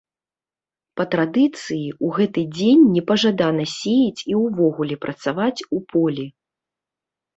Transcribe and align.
Па 0.99 1.03
традыцыі, 1.15 1.89
у 2.07 2.09
гэты 2.17 2.41
дзень 2.57 2.81
непажадана 2.95 3.65
сеяць 3.75 4.25
і 4.33 4.41
ўвогуле 4.45 4.95
працаваць 5.07 5.57
у 5.75 5.87
полі. 5.93 6.25